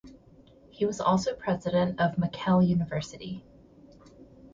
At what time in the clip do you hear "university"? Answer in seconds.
2.67-3.45